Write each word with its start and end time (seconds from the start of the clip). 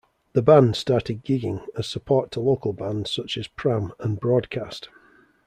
The 0.33 0.41
band 0.41 0.75
started 0.75 1.23
gigging 1.23 1.63
as 1.77 1.85
support 1.87 2.31
to 2.31 2.39
local 2.39 2.73
bands 2.73 3.11
such 3.11 3.37
as 3.37 3.47
Pram 3.47 3.93
and 3.99 4.19
Broadcast. 4.19 4.89